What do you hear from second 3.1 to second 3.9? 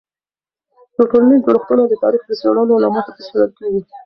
څیړل کېږي.